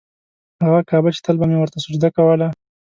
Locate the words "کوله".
2.17-2.47